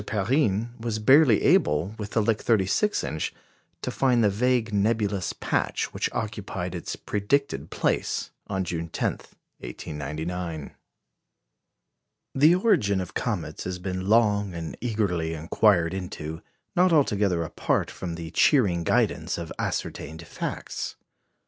[0.07, 3.33] Perrine was barely able, with the Lick 36 inch,
[3.83, 9.11] to find the vague nebulous patch which occupied its predicted place on June 10,
[9.59, 10.71] 1899.
[12.33, 16.41] The origin of comets has been long and eagerly inquired into,
[16.75, 20.95] not altogether apart from the cheering guidance of ascertained facts.